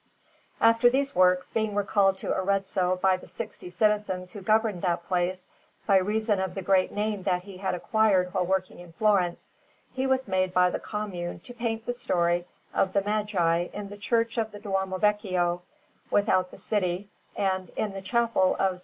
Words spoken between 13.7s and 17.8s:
in the Church of the Duomo Vecchio, without the city, and,